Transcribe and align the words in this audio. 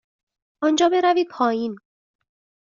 آنجا 0.61 0.89
بروید 0.89 1.27
پایین. 1.31 1.75